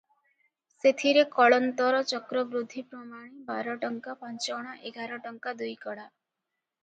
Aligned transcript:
ସେଥିରେ 0.83 1.23
କଳନ୍ତର 1.35 1.99
ଚକ୍ରବୃଦ୍ଧି 2.11 2.83
ପ୍ରମାଣେ 2.93 3.43
ବାରଟଙ୍କା 3.51 4.15
ପାଞ୍ଚଅଣା 4.23 4.75
ଏଗାର 4.91 5.23
ଟଙ୍କା 5.27 5.53
ଦୁଇକଡ଼ା 5.61 6.09